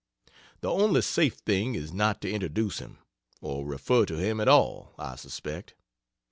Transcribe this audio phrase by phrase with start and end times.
[0.61, 2.97] The only safe thing is not to introduce him,
[3.39, 5.75] or refer to him at all, I suspect.